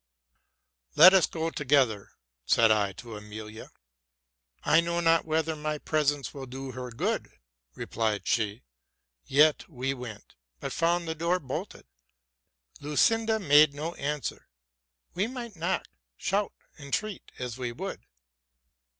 ''Let 0.95 1.13
us 1.13 1.27
go 1.27 1.51
together,''? 1.51 2.09
said 2.47 2.71
I 2.71 2.91
to 2.93 3.17
Emilia. 3.17 3.69
'+I 4.65 4.81
know 4.81 4.99
not 4.99 5.25
whether 5.25 5.55
my 5.55 5.77
presence 5.77 6.33
will 6.33 6.47
do 6.47 6.71
her 6.71 6.89
good,'' 6.89 7.29
replied 7.75 8.25
she. 8.27 8.63
Yet 9.27 9.69
we 9.69 9.93
went, 9.93 10.33
but 10.59 10.73
found 10.73 11.07
the 11.07 11.13
door 11.13 11.39
bolted. 11.39 11.85
Lucinda 12.79 13.37
made 13.37 13.75
no 13.75 13.93
answer, 13.93 14.47
we 15.13 15.27
might 15.27 15.55
knock, 15.55 15.85
shout, 16.17 16.53
entreat, 16.79 17.31
as 17.37 17.59
we 17.59 17.71
would. 17.71 18.01